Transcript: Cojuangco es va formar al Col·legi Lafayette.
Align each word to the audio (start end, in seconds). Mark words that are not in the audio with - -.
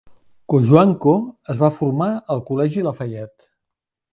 Cojuangco 0.53 1.13
es 1.55 1.61
va 1.65 1.71
formar 1.81 2.09
al 2.37 2.43
Col·legi 2.51 2.87
Lafayette. 2.89 3.51